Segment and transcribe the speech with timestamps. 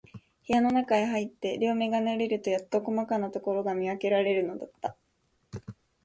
[0.03, 0.19] 部
[0.55, 4.97] 屋のなかへ入って、両眼が慣れるとやっと、こまかなところが見わけられるのだった。